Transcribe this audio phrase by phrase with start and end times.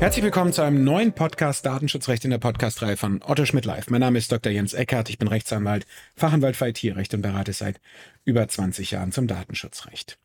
[0.00, 3.90] Herzlich willkommen zu einem neuen Podcast Datenschutzrecht in der Podcastreihe von Otto Schmidt Live.
[3.90, 4.52] Mein Name ist Dr.
[4.52, 7.80] Jens Eckert, ich bin Rechtsanwalt, Fachanwalt für IT-Recht und berate seit
[8.24, 10.20] über 20 Jahren zum Datenschutzrecht.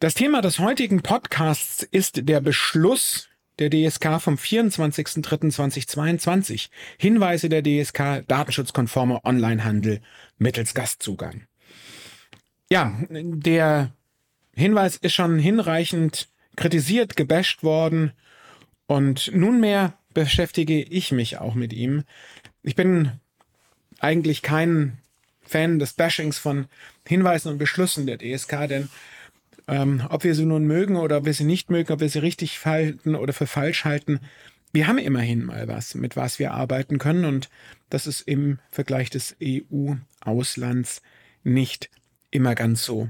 [0.00, 3.28] Das Thema des heutigen Podcasts ist der Beschluss
[3.60, 6.70] der DSK vom 24.03.2022.
[6.98, 10.00] Hinweise der DSK datenschutzkonforme Onlinehandel
[10.38, 11.44] mittels Gastzugang.
[12.68, 13.92] Ja, der
[14.52, 18.14] Hinweis ist schon hinreichend kritisiert, gebasht worden
[18.90, 22.02] und nunmehr beschäftige ich mich auch mit ihm.
[22.64, 23.12] Ich bin
[24.00, 24.98] eigentlich kein
[25.42, 26.66] Fan des Bashings von
[27.06, 28.88] Hinweisen und Beschlüssen der DSK, denn
[29.68, 32.18] ähm, ob wir sie nun mögen oder ob wir sie nicht mögen, ob wir sie
[32.18, 34.18] richtig halten oder für falsch halten,
[34.72, 37.48] wir haben immerhin mal was, mit was wir arbeiten können und
[37.90, 41.00] das ist im Vergleich des EU-Auslands
[41.44, 41.90] nicht
[42.32, 43.08] immer ganz so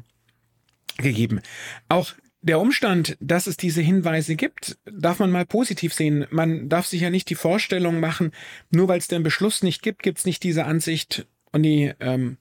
[0.98, 1.40] gegeben.
[1.88, 2.12] Auch
[2.42, 6.26] der Umstand, dass es diese Hinweise gibt, darf man mal positiv sehen.
[6.30, 8.32] Man darf sich ja nicht die Vorstellung machen,
[8.70, 12.38] nur weil es den Beschluss nicht gibt, gibt es nicht diese Ansicht und die ähm,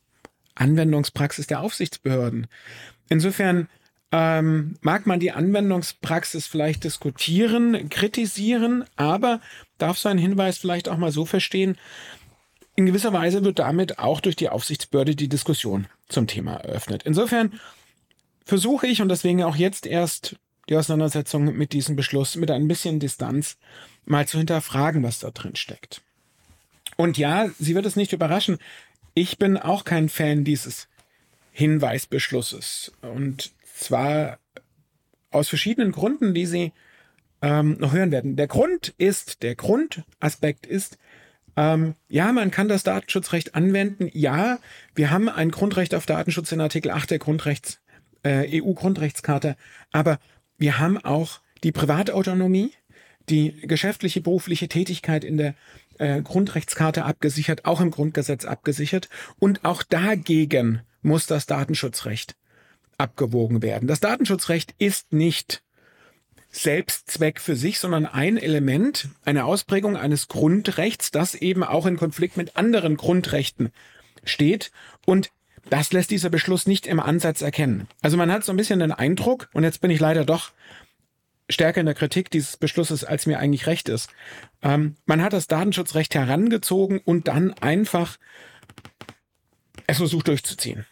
[0.55, 2.47] Anwendungspraxis der Aufsichtsbehörden.
[3.09, 3.67] Insofern
[4.11, 9.42] ähm, mag man die Anwendungspraxis vielleicht diskutieren, kritisieren, aber
[9.77, 11.77] darf so ein Hinweis vielleicht auch mal so verstehen,
[12.75, 17.03] in gewisser Weise wird damit auch durch die Aufsichtsbehörde die Diskussion zum Thema eröffnet.
[17.03, 17.59] Insofern
[18.50, 20.36] versuche ich und deswegen auch jetzt erst
[20.67, 23.58] die Auseinandersetzung mit diesem Beschluss mit ein bisschen Distanz
[24.05, 26.02] mal zu hinterfragen, was da drin steckt.
[26.97, 28.58] Und ja, sie wird es nicht überraschen.
[29.14, 30.88] Ich bin auch kein Fan dieses
[31.52, 32.92] Hinweisbeschlusses.
[33.02, 34.39] Und zwar
[35.30, 36.71] aus verschiedenen Gründen, die Sie
[37.42, 38.36] ähm, noch hören werden.
[38.36, 40.98] Der Grund ist, der Grundaspekt ist,
[41.55, 44.09] ähm, ja, man kann das Datenschutzrecht anwenden.
[44.14, 44.58] Ja,
[44.95, 47.80] wir haben ein Grundrecht auf Datenschutz in Artikel 8 der Grundrechts
[48.23, 49.55] äh, EU-Grundrechtskarte.
[49.91, 50.19] Aber
[50.57, 52.71] wir haben auch die Privatautonomie,
[53.30, 55.55] die geschäftliche, berufliche Tätigkeit in der
[55.97, 59.09] äh, Grundrechtskarte abgesichert, auch im Grundgesetz abgesichert.
[59.37, 62.35] Und auch dagegen muss das Datenschutzrecht
[62.97, 63.87] abgewogen werden.
[63.87, 65.63] Das Datenschutzrecht ist nicht
[66.52, 72.37] Selbstzweck für sich, sondern ein Element, eine Ausprägung eines Grundrechts, das eben auch in Konflikt
[72.37, 73.71] mit anderen Grundrechten
[74.23, 74.71] steht.
[75.05, 75.31] Und
[75.70, 77.87] das lässt dieser Beschluss nicht im Ansatz erkennen.
[78.02, 80.52] Also man hat so ein bisschen den Eindruck, und jetzt bin ich leider doch
[81.49, 84.09] stärker in der Kritik dieses Beschlusses, als mir eigentlich recht ist.
[84.61, 88.17] Ähm, man hat das Datenschutzrecht herangezogen und dann einfach
[89.87, 90.86] es versucht durchzuziehen.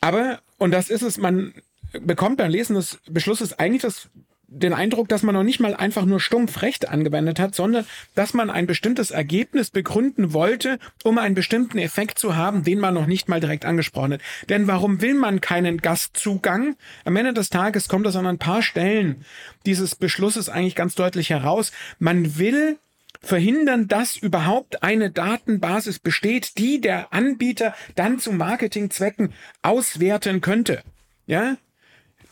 [0.00, 1.54] Aber, und das ist es, man
[2.00, 4.08] bekommt beim Lesen des Beschlusses eigentlich das
[4.54, 8.34] den Eindruck, dass man noch nicht mal einfach nur stumpf Recht angewendet hat, sondern dass
[8.34, 13.06] man ein bestimmtes Ergebnis begründen wollte, um einen bestimmten Effekt zu haben, den man noch
[13.06, 14.20] nicht mal direkt angesprochen hat.
[14.48, 16.76] Denn warum will man keinen Gastzugang?
[17.04, 19.24] Am Ende des Tages kommt das an ein paar Stellen
[19.66, 21.72] dieses Beschlusses eigentlich ganz deutlich heraus.
[21.98, 22.78] Man will
[23.20, 30.82] verhindern, dass überhaupt eine Datenbasis besteht, die der Anbieter dann zu Marketingzwecken auswerten könnte.
[31.26, 31.56] Ja,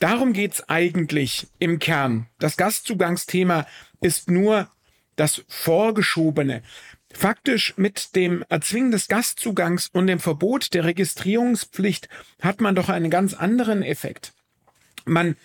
[0.01, 2.27] Darum geht's eigentlich im Kern.
[2.39, 3.67] Das Gastzugangsthema
[4.01, 4.69] ist nur
[5.15, 6.63] das Vorgeschobene.
[7.13, 12.09] Faktisch mit dem Erzwingen des Gastzugangs und dem Verbot der Registrierungspflicht
[12.41, 14.33] hat man doch einen ganz anderen Effekt.
[15.05, 15.37] Man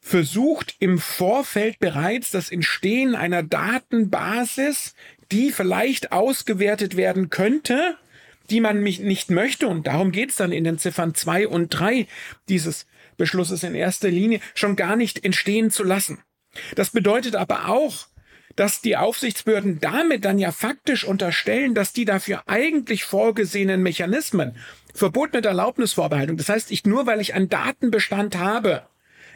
[0.00, 4.94] versucht im Vorfeld bereits das Entstehen einer Datenbasis,
[5.30, 7.96] die vielleicht ausgewertet werden könnte,
[8.50, 9.68] die man nicht möchte.
[9.68, 12.08] Und darum geht's dann in den Ziffern zwei und drei
[12.48, 12.86] dieses
[13.16, 16.22] Beschlusses in erster Linie schon gar nicht entstehen zu lassen.
[16.74, 18.06] Das bedeutet aber auch,
[18.56, 24.56] dass die Aufsichtsbehörden damit dann ja faktisch unterstellen, dass die dafür eigentlich vorgesehenen Mechanismen,
[24.94, 28.86] Verbot mit Erlaubnisvorbehaltung, das heißt, ich nur weil ich einen Datenbestand habe,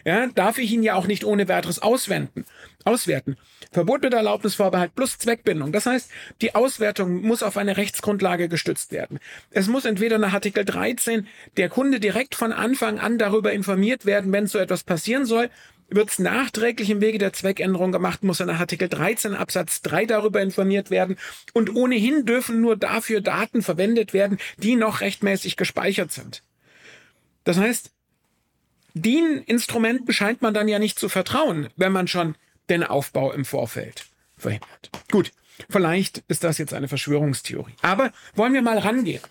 [0.08, 2.46] ja, darf ich ihn ja auch nicht ohne weiteres auswenden,
[2.82, 3.36] auswerten.
[3.72, 5.70] Verbot mit Erlaubnisvorbehalt plus Zweckbindung.
[5.70, 6.10] Das heißt,
[6.40, 9.18] die Auswertung muss auf eine Rechtsgrundlage gestützt werden.
[9.50, 11.26] Es muss entweder nach Artikel 13
[11.58, 15.50] der Kunde direkt von Anfang an darüber informiert werden, wenn so etwas passieren soll.
[15.90, 20.06] Wird es nachträglich im Wege der Zweckänderung gemacht, muss er nach Artikel 13 Absatz 3
[20.06, 21.18] darüber informiert werden.
[21.52, 26.42] Und ohnehin dürfen nur dafür Daten verwendet werden, die noch rechtmäßig gespeichert sind.
[27.44, 27.90] Das heißt,
[29.00, 32.36] den Instrumenten scheint man dann ja nicht zu vertrauen, wenn man schon
[32.68, 34.06] den Aufbau im Vorfeld
[34.36, 34.90] verhindert.
[35.10, 35.32] Gut,
[35.70, 37.74] vielleicht ist das jetzt eine Verschwörungstheorie.
[37.82, 39.22] Aber wollen wir mal rangehen.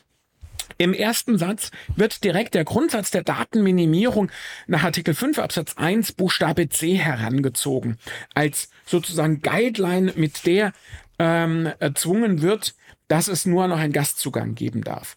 [0.78, 4.30] Im ersten Satz wird direkt der Grundsatz der Datenminimierung
[4.68, 7.98] nach Artikel 5 Absatz 1 Buchstabe C herangezogen,
[8.36, 10.74] als sozusagen Guideline, mit der
[11.20, 12.76] ähm, erzwungen wird,
[13.08, 15.16] dass es nur noch einen Gastzugang geben darf.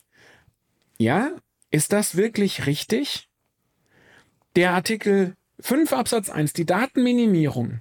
[0.99, 1.31] Ja,
[1.71, 3.30] ist das wirklich richtig?
[4.57, 7.81] Der Artikel 5 Absatz 1, die Datenminimierung,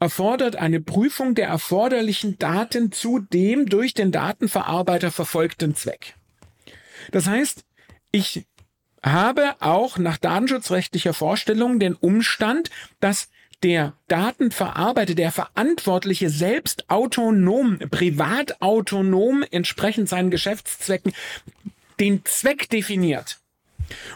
[0.00, 6.16] erfordert eine Prüfung der erforderlichen Daten zu dem durch den Datenverarbeiter verfolgten Zweck.
[7.12, 7.64] Das heißt,
[8.10, 8.44] ich
[9.04, 13.28] habe auch nach datenschutzrechtlicher Vorstellung den Umstand, dass
[13.62, 21.12] der Datenverarbeiter, der Verantwortliche selbst autonom, privat autonom entsprechend seinen Geschäftszwecken
[22.00, 23.38] den Zweck definiert.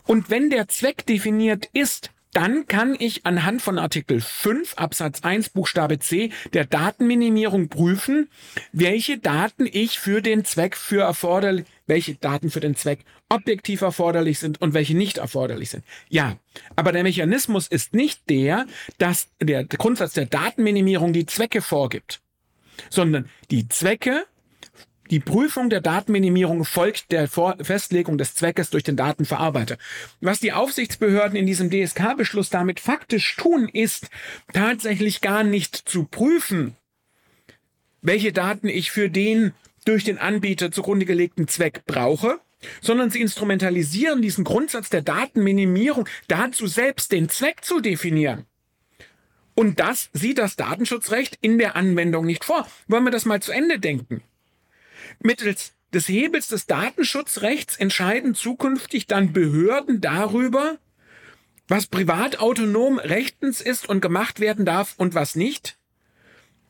[0.04, 5.50] Und wenn der Zweck definiert ist, dann kann ich anhand von Artikel 5 Absatz 1
[5.50, 8.28] Buchstabe C der Datenminimierung prüfen,
[8.72, 14.40] welche Daten ich für den Zweck für erforderlich, welche Daten für den Zweck objektiv erforderlich
[14.40, 15.84] sind und welche nicht erforderlich sind.
[16.08, 16.36] Ja,
[16.74, 18.66] aber der Mechanismus ist nicht der,
[18.98, 22.20] dass der Grundsatz der Datenminimierung die Zwecke vorgibt,
[22.90, 24.24] sondern die Zwecke
[25.14, 29.78] die Prüfung der Datenminimierung folgt der Festlegung des Zweckes durch den Datenverarbeiter.
[30.20, 34.08] Was die Aufsichtsbehörden in diesem DSK-Beschluss damit faktisch tun, ist
[34.52, 36.74] tatsächlich gar nicht zu prüfen,
[38.02, 39.52] welche Daten ich für den
[39.84, 42.40] durch den Anbieter zugrunde gelegten Zweck brauche,
[42.80, 48.46] sondern sie instrumentalisieren diesen Grundsatz der Datenminimierung dazu selbst den Zweck zu definieren.
[49.54, 52.66] Und das sieht das Datenschutzrecht in der Anwendung nicht vor.
[52.88, 54.24] Wollen wir das mal zu Ende denken?
[55.20, 60.78] Mittels des Hebels des Datenschutzrechts entscheiden zukünftig dann Behörden darüber,
[61.68, 65.78] was privat autonom rechtens ist und gemacht werden darf und was nicht?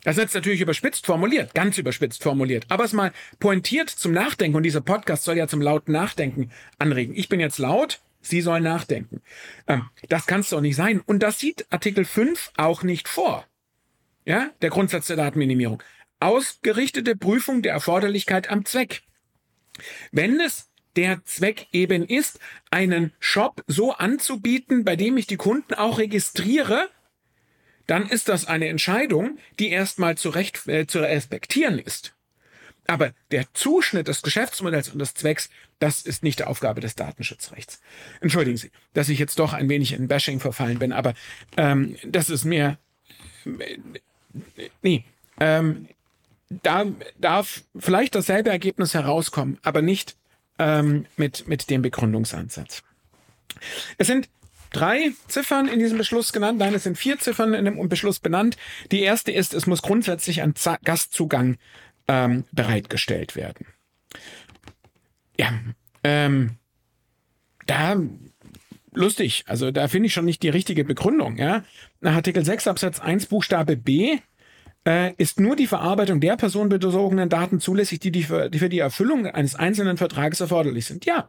[0.05, 4.57] Das ist jetzt natürlich überspitzt formuliert, ganz überspitzt formuliert, aber es mal pointiert zum Nachdenken
[4.57, 7.15] und dieser Podcast soll ja zum lauten Nachdenken anregen.
[7.17, 9.21] Ich bin jetzt laut, Sie sollen nachdenken.
[9.67, 11.01] Ähm, das kann es doch nicht sein.
[11.05, 13.47] Und das sieht Artikel 5 auch nicht vor.
[14.25, 15.83] Ja, der Grundsatz der Datenminimierung
[16.21, 19.03] ausgerichtete Prüfung der Erforderlichkeit am Zweck.
[20.13, 22.39] Wenn es der Zweck eben ist,
[22.71, 26.89] einen Shop so anzubieten, bei dem ich die Kunden auch registriere,
[27.87, 32.15] dann ist das eine Entscheidung, die erstmal zu, recht, äh, zu respektieren ist.
[32.87, 37.81] Aber der Zuschnitt des Geschäftsmodells und des Zwecks, das ist nicht der Aufgabe des Datenschutzrechts.
[38.21, 41.15] Entschuldigen Sie, dass ich jetzt doch ein wenig in Bashing verfallen bin, aber
[41.57, 42.79] ähm, das ist mir.
[43.47, 43.79] Äh,
[44.83, 45.05] nee,
[45.41, 45.89] ähm,
[46.63, 46.87] da
[47.19, 50.17] darf vielleicht dasselbe Ergebnis herauskommen, aber nicht
[50.59, 52.83] ähm, mit, mit dem Begründungsansatz.
[53.99, 54.29] Es sind
[54.73, 56.59] drei Ziffern in diesem Beschluss genannt.
[56.59, 58.57] Nein, es sind vier Ziffern in dem Beschluss benannt.
[58.93, 61.57] Die erste ist, es muss grundsätzlich ein Z Gastzugang
[62.09, 63.67] ähm, bereitgestellt werden.
[65.39, 65.53] Ja,
[66.03, 66.57] ähm,
[67.67, 67.97] da
[68.93, 69.45] lustig.
[69.47, 71.37] Also da finde ich schon nicht die richtige Begründung.
[71.37, 71.65] Ja?
[72.01, 74.19] Nach Artikel 6 Absatz 1 Buchstabe B
[74.87, 78.79] äh, ist nur die Verarbeitung der personenbezogenen Daten zulässig, die, die, für, die für die
[78.79, 81.05] Erfüllung eines einzelnen Vertrages erforderlich sind.
[81.05, 81.29] Ja,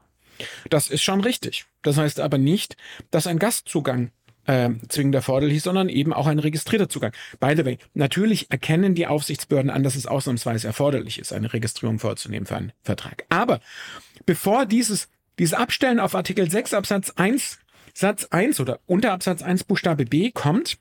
[0.69, 1.66] das ist schon richtig.
[1.81, 2.75] Das heißt aber nicht,
[3.12, 4.12] dass ein Gastzugang
[4.46, 7.13] äh, zwingend erforderlich ist, sondern eben auch ein registrierter Zugang.
[7.40, 12.00] By the way, natürlich erkennen die Aufsichtsbehörden an, dass es ausnahmsweise erforderlich ist, eine Registrierung
[12.00, 13.25] vorzunehmen für einen Vertrag.
[13.30, 13.60] Aber
[14.25, 15.08] bevor dieses,
[15.39, 17.60] dieses Abstellen auf Artikel 6 Absatz 1
[17.98, 20.77] Satz 1 oder unter Absatz 1 Buchstabe B kommt,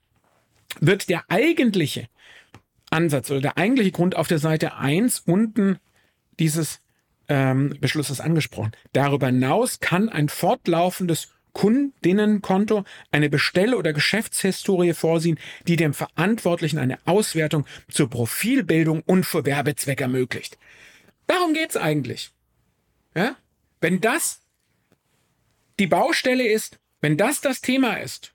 [0.81, 2.09] wird der eigentliche
[2.95, 5.79] Ansatz oder der eigentliche Grund auf der Seite 1 unten
[6.39, 6.81] dieses
[7.29, 8.73] ähm, Beschlusses angesprochen.
[8.93, 16.99] Darüber hinaus kann ein fortlaufendes Kundinnenkonto eine Bestell- oder Geschäftshistorie vorsehen, die dem Verantwortlichen eine
[17.07, 20.59] Auswertung zur Profilbildung und für Werbezweck ermöglicht.
[21.27, 22.33] Darum geht's eigentlich.
[23.15, 23.37] Ja?
[23.81, 24.41] Wenn das
[25.79, 28.34] die Baustelle ist, wenn das das Thema ist,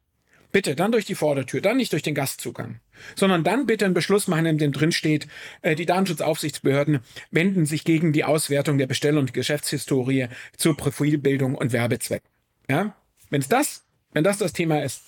[0.51, 2.79] Bitte, dann durch die Vordertür, dann nicht durch den Gastzugang.
[3.15, 5.27] Sondern dann bitte einen Beschluss machen, in dem drin steht,
[5.61, 10.27] äh, die Datenschutzaufsichtsbehörden wenden sich gegen die Auswertung der Bestell- und Geschäftshistorie
[10.57, 12.23] zur Profilbildung und Werbezweck.
[12.67, 12.95] Ja?
[13.29, 15.03] Wenn das, wenn das das Thema ist,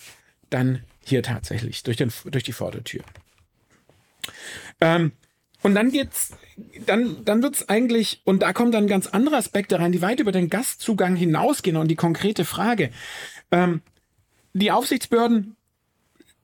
[0.51, 3.01] dann hier tatsächlich durch, den, durch die Vordertür.
[4.79, 5.13] Ähm,
[5.63, 6.31] und dann geht's,
[6.85, 10.31] dann, dann wird's eigentlich, und da kommen dann ganz andere Aspekte rein, die weit über
[10.31, 12.91] den Gastzugang hinausgehen und die konkrete Frage.
[13.51, 13.81] Ähm,
[14.53, 15.55] die Aufsichtsbehörden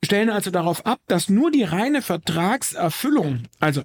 [0.04, 3.82] stellen also darauf ab, dass nur die reine Vertragserfüllung, also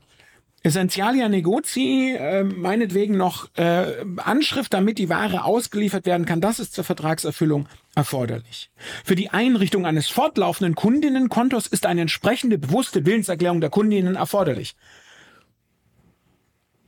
[0.62, 6.74] Essentialia Negozii, äh, meinetwegen noch äh, Anschrift, damit die Ware ausgeliefert werden kann, das ist
[6.74, 8.72] zur Vertragserfüllung erforderlich.
[9.04, 14.76] Für die Einrichtung eines fortlaufenden Kundinnenkontos ist eine entsprechende bewusste Willenserklärung der Kundinnen erforderlich.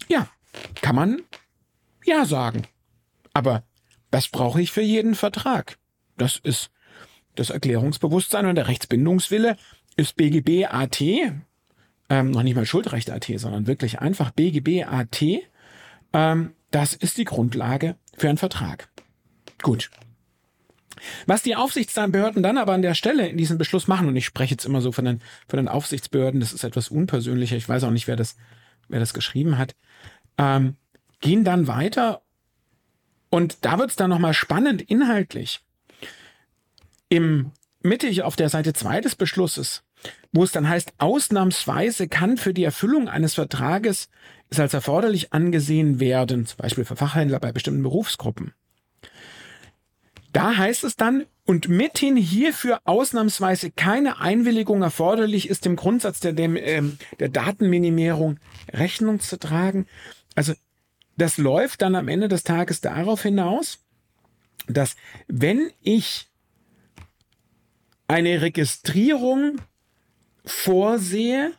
[0.08, 0.30] Ja,
[0.82, 1.22] kann man
[2.06, 2.68] ja sagen.
[3.34, 3.64] Aber
[4.10, 5.78] das brauche ich für jeden Vertrag.
[6.16, 6.70] Das ist
[7.36, 9.58] das Erklärungsbewusstsein und der Rechtsbindungswille
[9.96, 15.22] ist BGB AT, ähm, noch nicht mal Schuldrecht AT, sondern wirklich einfach BGB AT.
[16.14, 18.90] Ähm, das ist die Grundlage für einen Vertrag.
[19.62, 19.90] Gut.
[21.26, 24.52] Was die Aufsichtsbehörden dann aber an der Stelle in diesem Beschluss machen, und ich spreche
[24.52, 27.92] jetzt immer so von den, von den Aufsichtsbehörden, das ist etwas unpersönlicher, ich weiß auch
[27.92, 28.36] nicht, wer das,
[28.88, 29.76] wer das geschrieben hat,
[30.38, 30.76] ähm,
[31.22, 32.22] gehen dann weiter
[33.30, 35.62] und da wird es dann nochmal spannend inhaltlich.
[37.10, 39.84] Im mittig auf der Seite 2 des Beschlusses,
[40.32, 44.10] wo es dann heißt, ausnahmsweise kann für die Erfüllung eines Vertrages
[44.50, 48.54] es als erforderlich angesehen werden, zum Beispiel für Fachhändler bei bestimmten Berufsgruppen.
[50.34, 56.34] Da heißt es dann, und mithin hierfür ausnahmsweise keine Einwilligung erforderlich ist, dem Grundsatz der,
[56.34, 58.40] dem, ähm, der Datenminimierung
[58.74, 59.86] Rechnung zu tragen.
[60.36, 60.54] Also
[61.18, 63.80] das läuft dann am Ende des Tages darauf hinaus,
[64.68, 64.96] dass
[65.28, 66.28] wenn ich
[68.08, 69.62] eine Registrierung
[70.46, 71.54] vorsehe,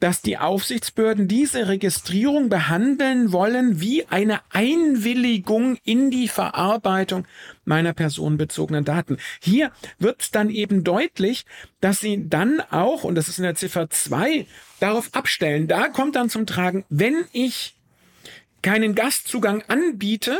[0.00, 7.26] dass die Aufsichtsbehörden diese Registrierung behandeln wollen wie eine Einwilligung in die Verarbeitung
[7.64, 9.16] meiner personenbezogenen Daten.
[9.40, 11.46] Hier wird dann eben deutlich,
[11.80, 14.46] dass sie dann auch, und das ist in der Ziffer 2,
[14.78, 15.68] darauf abstellen.
[15.68, 17.74] Da kommt dann zum Tragen, wenn ich
[18.60, 20.36] keinen Gastzugang anbiete,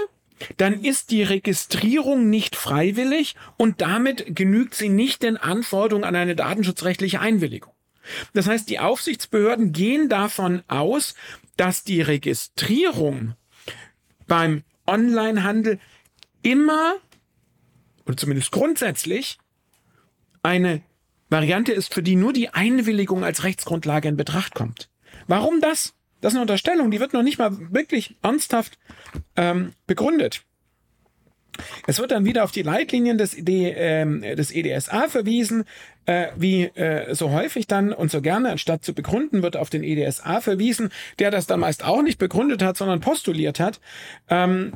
[0.56, 6.36] dann ist die Registrierung nicht freiwillig und damit genügt sie nicht den Anforderungen an eine
[6.36, 7.72] datenschutzrechtliche Einwilligung.
[8.32, 11.14] Das heißt, die Aufsichtsbehörden gehen davon aus,
[11.56, 13.34] dass die Registrierung
[14.26, 15.78] beim Onlinehandel
[16.42, 16.94] immer
[18.04, 19.38] oder zumindest grundsätzlich
[20.42, 20.82] eine
[21.30, 24.90] Variante ist, für die nur die Einwilligung als Rechtsgrundlage in Betracht kommt.
[25.26, 25.94] Warum das?
[26.24, 28.78] Das ist eine Unterstellung, die wird noch nicht mal wirklich ernsthaft
[29.36, 30.40] ähm, begründet.
[31.86, 35.64] Es wird dann wieder auf die Leitlinien des, ED, äh, des EDSA verwiesen,
[36.06, 39.84] äh, wie äh, so häufig dann und so gerne, anstatt zu begründen, wird auf den
[39.84, 40.88] EDSA verwiesen,
[41.18, 43.78] der das dann meist auch nicht begründet hat, sondern postuliert hat.
[44.30, 44.72] Ähm,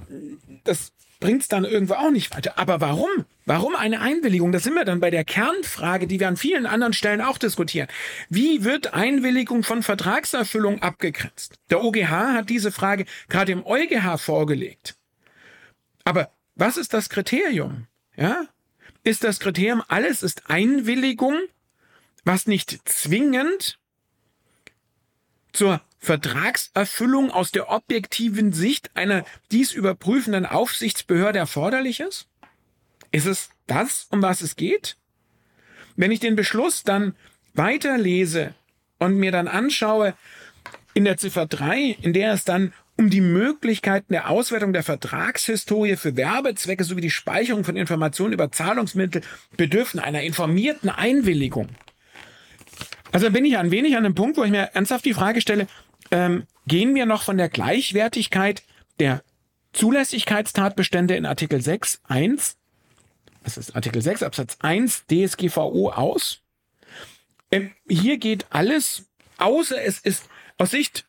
[0.65, 2.59] das bringt es dann irgendwo auch nicht weiter.
[2.59, 3.25] Aber warum?
[3.49, 4.53] Warum eine Einwilligung?
[4.53, 7.89] Da sind wir dann bei der Kernfrage, die wir an vielen anderen Stellen auch diskutieren.
[8.29, 11.55] Wie wird Einwilligung von Vertragserfüllung abgegrenzt?
[11.71, 14.97] Der OGH hat diese Frage gerade im EuGH vorgelegt.
[16.05, 17.87] Aber was ist das Kriterium?
[18.17, 18.45] Ja?
[19.03, 21.39] Ist das Kriterium, alles ist Einwilligung,
[22.25, 23.79] was nicht zwingend
[25.55, 32.29] zur Vertragserfüllung aus der objektiven Sicht einer dies überprüfenden Aufsichtsbehörde erforderlich ist?
[33.11, 34.97] Ist es das, um was es geht?
[35.97, 37.15] Wenn ich den Beschluss dann
[37.55, 38.55] weiterlese
[38.99, 40.15] und mir dann anschaue,
[40.95, 45.97] in der Ziffer 3, in der es dann um die Möglichkeiten der Auswertung der Vertragshistorie
[45.97, 49.23] für Werbezwecke sowie die Speicherung von Informationen über Zahlungsmittel
[49.57, 51.69] bedürfen einer informierten Einwilligung.
[53.13, 55.69] Also bin ich ein wenig an einem Punkt, wo ich mir ernsthaft die Frage stelle,
[56.11, 58.65] ähm, gehen wir noch von der Gleichwertigkeit
[58.99, 59.23] der
[59.73, 62.58] Zulässigkeitstatbestände in Artikel 6 1,
[63.49, 66.43] das ist Artikel 6 Absatz 1 DSGVO aus?
[67.51, 69.07] Ähm, hier geht alles,
[69.39, 70.25] außer es ist
[70.59, 71.07] aus Sicht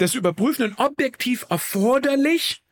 [0.00, 2.64] des Überprüfenden objektiv erforderlich,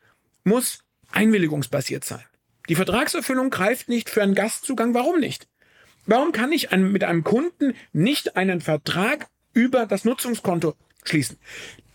[0.43, 2.25] muss einwilligungsbasiert sein.
[2.67, 4.93] Die Vertragserfüllung greift nicht für einen Gastzugang.
[4.93, 5.47] Warum nicht?
[6.05, 11.37] Warum kann ich mit einem Kunden nicht einen Vertrag über das Nutzungskonto schließen?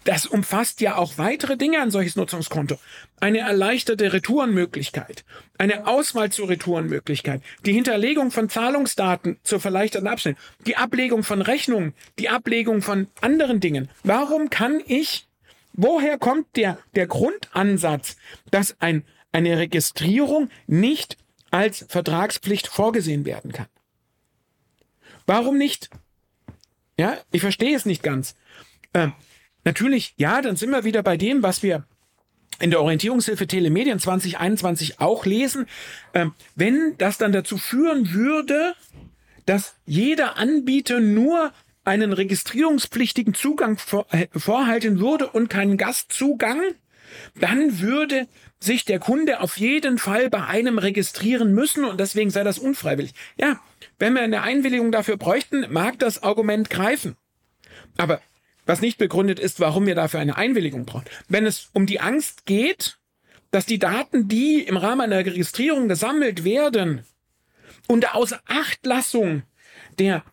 [0.04, 2.76] Das umfasst ja auch weitere Dinge ein solches Nutzungskonto.
[3.20, 5.24] Eine erleichterte Retourenmöglichkeit,
[5.58, 11.94] eine Auswahl zur Retourenmöglichkeit, die Hinterlegung von Zahlungsdaten zur verleichterten Abschnitt, die Ablegung von Rechnungen,
[12.18, 13.88] die Ablegung von anderen Dingen.
[14.02, 15.28] Warum kann ich,
[15.72, 18.16] woher kommt der, der Grundansatz,
[18.50, 21.16] dass ein, eine Registrierung nicht
[21.52, 23.66] als Vertragspflicht vorgesehen werden kann?
[25.26, 25.90] Warum nicht?
[26.98, 28.34] Ja, ich verstehe es nicht ganz.
[28.94, 29.12] Ähm,
[29.64, 31.84] Natürlich, ja, dann sind wir wieder bei dem, was wir
[32.60, 35.66] in der Orientierungshilfe Telemedien 2021 auch lesen.
[36.14, 38.74] Ähm, wenn das dann dazu führen würde,
[39.46, 41.52] dass jeder Anbieter nur
[41.84, 46.60] einen registrierungspflichtigen Zugang vor, äh, vorhalten würde und keinen Gastzugang,
[47.34, 48.28] dann würde
[48.60, 53.12] sich der Kunde auf jeden Fall bei einem registrieren müssen und deswegen sei das unfreiwillig.
[53.36, 53.60] Ja,
[53.98, 57.16] wenn wir eine Einwilligung dafür bräuchten, mag das Argument greifen.
[57.96, 58.20] Aber
[58.66, 61.06] was nicht begründet ist, warum wir dafür eine Einwilligung brauchen.
[61.28, 62.98] Wenn es um die Angst geht,
[63.50, 67.04] dass die Daten, die im Rahmen einer Registrierung gesammelt werden,
[67.88, 69.42] unter Außerachtlassung
[69.98, 70.24] der,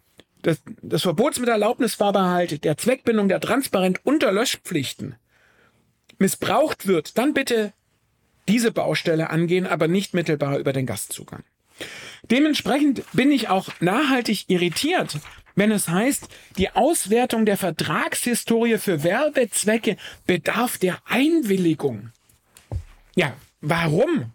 [0.45, 5.15] des, des Verbots mit Erlaubnisvorbehalt, der Zweckbindung, der Transparent- und der Löschpflichten
[6.17, 7.73] missbraucht wird, dann bitte
[8.47, 11.43] diese Baustelle angehen, aber nicht mittelbar über den Gastzugang.
[12.29, 15.17] Dementsprechend bin ich auch nachhaltig irritiert,
[15.55, 22.11] wenn es heißt, die Auswertung der Vertragshistorie für Werbezwecke bedarf der Einwilligung.
[23.15, 24.31] Ja, warum?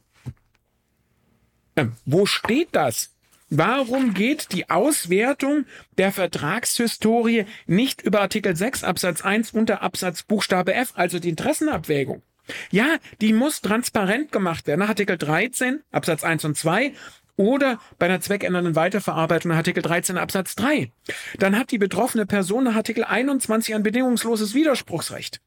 [1.77, 3.15] Ähm, wo steht das?
[3.51, 10.75] Warum geht die Auswertung der Vertragshistorie nicht über Artikel 6 Absatz 1 unter Absatz Buchstabe
[10.75, 12.23] F, also die Interessenabwägung?
[12.71, 14.81] Ja, die muss transparent gemacht werden.
[14.81, 16.93] Nach Artikel 13 Absatz 1 und 2
[17.37, 20.91] oder bei einer zweckändernden Weiterverarbeitung Artikel 13 Absatz 3.
[21.39, 25.41] Dann hat die betroffene Person nach Artikel 21 ein bedingungsloses Widerspruchsrecht.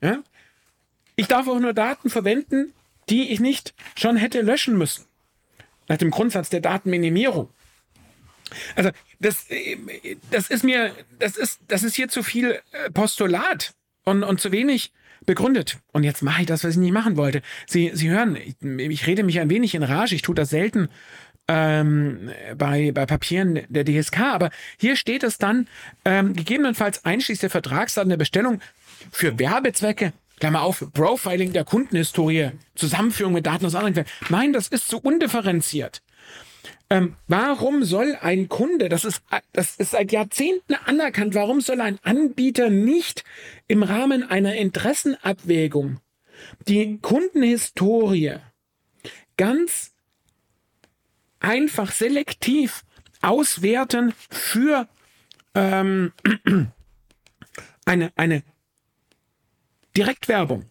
[0.00, 0.18] Ja?
[1.16, 2.72] Ich darf auch nur Daten verwenden,
[3.08, 5.06] die ich nicht schon hätte löschen müssen.
[5.88, 7.48] Nach dem Grundsatz der Datenminimierung.
[8.76, 9.46] Also das,
[10.30, 13.72] das ist mir, das ist, das ist hier zu viel äh, Postulat
[14.04, 14.92] und, und zu wenig
[15.28, 15.78] begründet.
[15.92, 17.42] Und jetzt mache ich das, was ich nicht machen wollte.
[17.66, 20.16] Sie, Sie hören, ich, ich rede mich ein wenig in Rage.
[20.16, 20.88] Ich tue das selten
[21.46, 24.20] ähm, bei, bei Papieren der DSK.
[24.20, 25.68] Aber hier steht es dann,
[26.04, 28.60] ähm, gegebenenfalls einschließlich der Vertragsdaten der Bestellung
[29.12, 34.08] für Werbezwecke Klammer auf, Profiling der Kundenhistorie, Zusammenführung mit Daten aus anderen Quellen.
[34.28, 36.00] Nein, das ist so undifferenziert.
[36.90, 39.22] Ähm, warum soll ein Kunde, das ist,
[39.52, 43.24] das ist seit Jahrzehnten anerkannt, warum soll ein Anbieter nicht
[43.66, 46.00] im Rahmen einer Interessenabwägung
[46.66, 48.36] die Kundenhistorie
[49.36, 49.92] ganz
[51.40, 52.84] einfach selektiv
[53.20, 54.88] auswerten für
[55.54, 56.12] ähm,
[57.84, 58.42] eine, eine
[59.96, 60.64] Direktwerbung?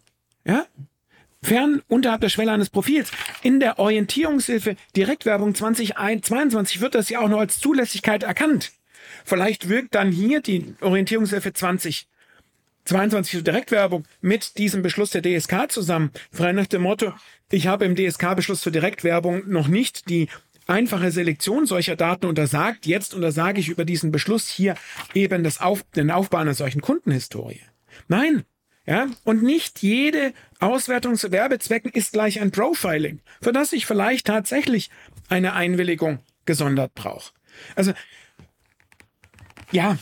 [0.44, 0.66] Ja?
[1.42, 3.10] Fern unterhalb der Schwelle eines Profils.
[3.42, 8.72] In der Orientierungshilfe Direktwerbung 2022 wird das ja auch noch als Zulässigkeit erkannt.
[9.24, 16.10] Vielleicht wirkt dann hier die Orientierungshilfe 2022 für Direktwerbung mit diesem Beschluss der DSK zusammen.
[16.32, 17.12] Frei nach dem Motto,
[17.50, 20.28] ich habe im DSK-Beschluss für Direktwerbung noch nicht die
[20.66, 22.86] einfache Selektion solcher Daten untersagt.
[22.86, 24.74] Jetzt untersage ich über diesen Beschluss hier
[25.14, 27.62] eben das Auf, den Aufbau einer solchen Kundenhistorie.
[28.06, 28.44] Nein,
[28.88, 34.26] ja, und nicht jede Auswertung zu Werbezwecken ist gleich ein Profiling, für das ich vielleicht
[34.26, 34.88] tatsächlich
[35.28, 37.34] eine Einwilligung gesondert brauche.
[37.76, 37.92] Also,
[39.72, 39.98] ja,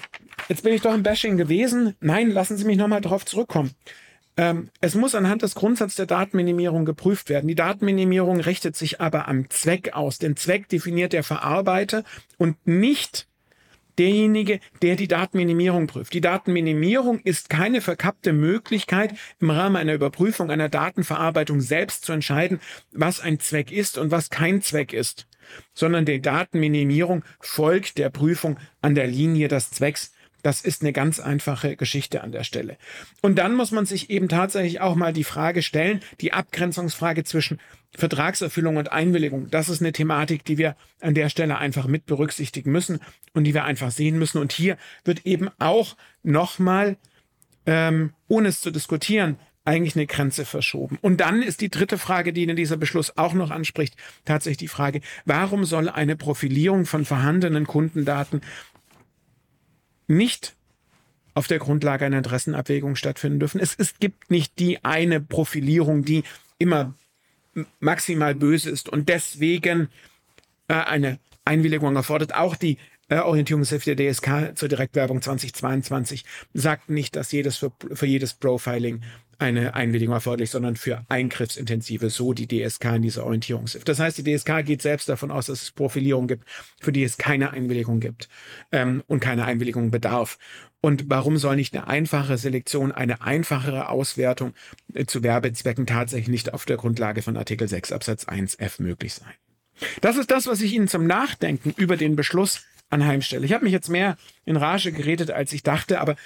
[0.49, 1.97] jetzt bin ich doch im Bashing gewesen.
[1.99, 3.73] Nein, lassen Sie mich nochmal darauf zurückkommen.
[4.37, 7.49] Ähm, es muss anhand des Grundsatzes der Datenminimierung geprüft werden.
[7.49, 10.19] Die Datenminimierung richtet sich aber am Zweck aus.
[10.19, 12.05] Den Zweck definiert der Verarbeiter
[12.39, 13.27] und nicht
[13.99, 16.13] derjenige, der die Datenminimierung prüft.
[16.13, 22.61] Die Datenminimierung ist keine verkappte Möglichkeit, im Rahmen einer Überprüfung einer Datenverarbeitung selbst zu entscheiden,
[22.93, 25.27] was ein Zweck ist und was kein Zweck ist,
[25.75, 30.13] sondern die Datenminimierung folgt der Prüfung an der Linie des Zwecks
[30.47, 32.77] das ist eine ganz einfache Geschichte an der Stelle.
[33.21, 37.59] Und dann muss man sich eben tatsächlich auch mal die Frage stellen, die Abgrenzungsfrage zwischen
[37.97, 39.51] Vertragserfüllung und Einwilligung.
[39.51, 43.01] Das ist eine Thematik, die wir an der Stelle einfach mit berücksichtigen müssen
[43.35, 44.39] und die wir einfach sehen müssen.
[44.39, 46.97] Und hier wird eben auch nochmal,
[47.67, 50.97] ähm, ohne es zu diskutieren, eigentlich eine Grenze verschoben.
[51.03, 55.01] Und dann ist die dritte Frage, die dieser Beschluss auch noch anspricht, tatsächlich die Frage,
[55.25, 58.43] warum soll eine Profilierung von vorhandenen Kundendaten
[60.07, 60.55] nicht
[61.35, 63.61] auf der Grundlage einer Interessenabwägung stattfinden dürfen.
[63.61, 66.25] Es, es gibt nicht die eine Profilierung, die
[66.59, 66.95] immer
[67.81, 69.89] maximal böse ist und deswegen
[70.69, 72.35] äh, eine Einwilligung erfordert.
[72.35, 78.07] Auch die äh, Orientierungshilfe der DSK zur Direktwerbung 2022 sagt nicht, dass jedes für, für
[78.07, 79.03] jedes Profiling
[79.39, 83.85] eine Einwilligung erforderlich, sondern für eingriffsintensive, so die DSK in dieser Orientierungshilfe.
[83.85, 86.45] Das heißt, die DSK geht selbst davon aus, dass es Profilierung gibt,
[86.81, 88.29] für die es keine Einwilligung gibt
[88.73, 90.39] ähm, und keine Einwilligung bedarf.
[90.81, 94.55] Und warum soll nicht eine einfache Selektion, eine einfachere Auswertung
[94.95, 99.15] äh, zu Werbezwecken tatsächlich nicht auf der Grundlage von Artikel 6 Absatz 1 F möglich
[99.15, 99.35] sein?
[100.01, 103.45] Das ist das, was ich Ihnen zum Nachdenken über den Beschluss anheimstelle.
[103.45, 106.17] Ich habe mich jetzt mehr in Rage geredet, als ich dachte, aber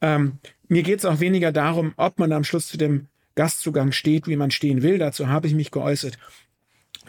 [0.00, 0.38] ähm,
[0.70, 4.36] mir geht es auch weniger darum, ob man am Schluss zu dem Gastzugang steht, wie
[4.36, 4.98] man stehen will.
[4.98, 6.16] Dazu habe ich mich geäußert.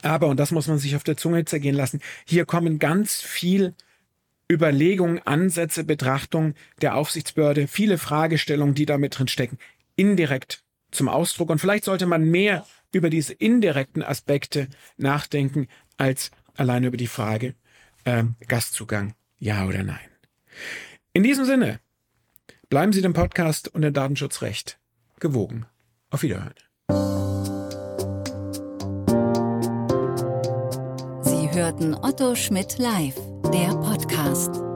[0.01, 3.75] Aber, und das muss man sich auf der Zunge zergehen lassen, hier kommen ganz viel
[4.51, 9.59] Überlegungen, Ansätze, Betrachtungen der Aufsichtsbehörde, viele Fragestellungen, die da mit drin stecken,
[9.95, 11.51] indirekt zum Ausdruck.
[11.51, 17.53] Und vielleicht sollte man mehr über diese indirekten Aspekte nachdenken, als allein über die Frage,
[18.05, 19.99] ähm, Gastzugang, ja oder nein.
[21.13, 21.79] In diesem Sinne,
[22.71, 24.79] bleiben Sie dem Podcast und dem Datenschutzrecht
[25.19, 25.65] gewogen.
[26.09, 26.55] Auf Wiederhören.
[31.21, 33.15] Sie hörten Otto Schmidt live,
[33.53, 34.70] der Podcast.